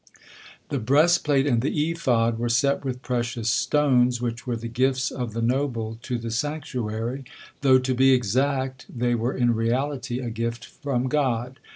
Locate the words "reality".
9.53-10.19